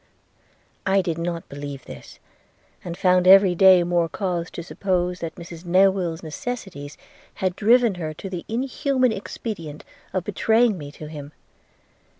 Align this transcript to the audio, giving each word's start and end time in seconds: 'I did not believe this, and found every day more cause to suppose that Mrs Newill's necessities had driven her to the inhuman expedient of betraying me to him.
'I 0.87 1.03
did 1.03 1.17
not 1.19 1.47
believe 1.47 1.85
this, 1.85 2.17
and 2.83 2.97
found 2.97 3.27
every 3.27 3.53
day 3.53 3.83
more 3.83 4.09
cause 4.09 4.49
to 4.49 4.63
suppose 4.63 5.19
that 5.19 5.35
Mrs 5.35 5.63
Newill's 5.63 6.23
necessities 6.23 6.97
had 7.35 7.55
driven 7.55 7.93
her 8.01 8.11
to 8.15 8.27
the 8.27 8.43
inhuman 8.47 9.11
expedient 9.11 9.83
of 10.11 10.23
betraying 10.23 10.75
me 10.75 10.91
to 10.93 11.05
him. 11.07 11.33